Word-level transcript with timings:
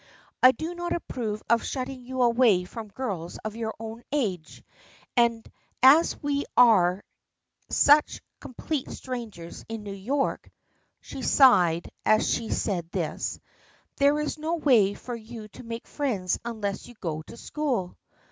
I 0.41 0.51
do 0.51 0.73
not 0.73 0.93
approve 0.93 1.43
of 1.47 1.63
shutting 1.63 2.03
you 2.03 2.23
away 2.23 2.63
from 2.65 2.87
girls 2.87 3.37
of 3.45 3.55
your 3.55 3.75
own 3.79 4.01
age, 4.11 4.63
and 5.15 5.47
as 5.83 6.19
we 6.23 6.45
are 6.57 7.03
such 7.69 8.19
complete 8.39 8.89
strangers 8.89 9.63
in 9.69 9.83
New 9.83 9.93
York,"— 9.93 10.49
she 11.01 11.21
sighed 11.21 11.91
as 12.03 12.27
she 12.27 12.49
said 12.49 12.89
this 12.89 13.39
—"there 13.97 14.19
is 14.19 14.39
no 14.39 14.55
way 14.55 14.95
for 14.95 15.13
you 15.15 15.47
to 15.49 15.61
make 15.63 15.85
friends 15.85 16.39
unless 16.43 16.87
you 16.87 16.95
go 16.99 17.21
to 17.27 17.37
school. 17.37 17.95